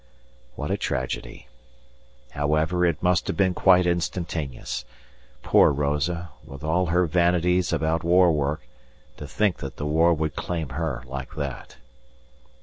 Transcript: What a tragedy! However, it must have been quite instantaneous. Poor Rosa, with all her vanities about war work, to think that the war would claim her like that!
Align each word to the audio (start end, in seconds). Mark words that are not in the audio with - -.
What 0.55 0.71
a 0.71 0.77
tragedy! 0.77 1.47
However, 2.31 2.83
it 2.87 3.03
must 3.03 3.27
have 3.27 3.37
been 3.37 3.53
quite 3.53 3.85
instantaneous. 3.85 4.83
Poor 5.43 5.71
Rosa, 5.71 6.31
with 6.43 6.63
all 6.63 6.87
her 6.87 7.05
vanities 7.05 7.71
about 7.71 8.03
war 8.03 8.31
work, 8.31 8.63
to 9.17 9.27
think 9.27 9.57
that 9.57 9.75
the 9.77 9.85
war 9.85 10.11
would 10.15 10.35
claim 10.35 10.69
her 10.69 11.03
like 11.05 11.35
that! 11.35 11.77